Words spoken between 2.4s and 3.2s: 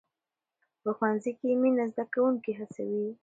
هڅوي.